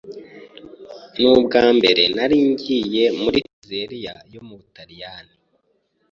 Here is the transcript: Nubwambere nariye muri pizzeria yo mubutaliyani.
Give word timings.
Nubwambere 1.19 2.03
nariye 2.15 3.03
muri 3.21 3.37
pizzeria 3.47 4.13
yo 4.33 4.41
mubutaliyani. 4.47 5.33